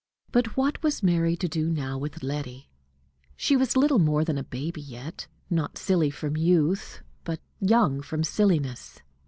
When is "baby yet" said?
4.43-5.27